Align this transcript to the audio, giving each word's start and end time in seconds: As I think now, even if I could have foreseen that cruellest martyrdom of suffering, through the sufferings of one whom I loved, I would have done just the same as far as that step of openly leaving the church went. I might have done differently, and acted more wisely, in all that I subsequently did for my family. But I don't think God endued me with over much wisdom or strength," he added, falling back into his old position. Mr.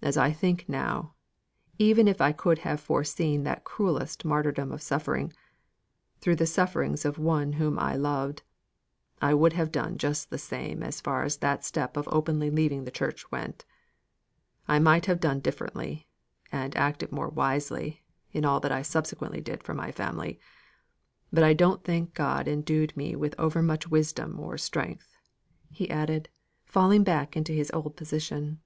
As 0.00 0.16
I 0.16 0.32
think 0.32 0.66
now, 0.66 1.12
even 1.78 2.08
if 2.08 2.22
I 2.22 2.32
could 2.32 2.60
have 2.60 2.80
foreseen 2.80 3.42
that 3.42 3.64
cruellest 3.64 4.24
martyrdom 4.24 4.72
of 4.72 4.80
suffering, 4.80 5.30
through 6.20 6.36
the 6.36 6.46
sufferings 6.46 7.04
of 7.04 7.18
one 7.18 7.52
whom 7.52 7.78
I 7.78 7.94
loved, 7.96 8.44
I 9.20 9.34
would 9.34 9.52
have 9.52 9.70
done 9.70 9.98
just 9.98 10.30
the 10.30 10.38
same 10.38 10.82
as 10.82 11.02
far 11.02 11.22
as 11.22 11.36
that 11.36 11.66
step 11.66 11.98
of 11.98 12.08
openly 12.10 12.48
leaving 12.48 12.84
the 12.84 12.90
church 12.90 13.30
went. 13.30 13.66
I 14.66 14.78
might 14.78 15.04
have 15.04 15.20
done 15.20 15.40
differently, 15.40 16.08
and 16.50 16.74
acted 16.74 17.12
more 17.12 17.28
wisely, 17.28 18.02
in 18.32 18.46
all 18.46 18.58
that 18.60 18.72
I 18.72 18.80
subsequently 18.80 19.42
did 19.42 19.62
for 19.62 19.74
my 19.74 19.92
family. 19.92 20.40
But 21.30 21.44
I 21.44 21.52
don't 21.52 21.84
think 21.84 22.14
God 22.14 22.48
endued 22.48 22.96
me 22.96 23.14
with 23.16 23.34
over 23.38 23.60
much 23.62 23.86
wisdom 23.86 24.40
or 24.40 24.56
strength," 24.56 25.14
he 25.70 25.90
added, 25.90 26.30
falling 26.64 27.04
back 27.04 27.36
into 27.36 27.52
his 27.52 27.70
old 27.74 27.96
position. 27.98 28.52
Mr. 28.52 28.58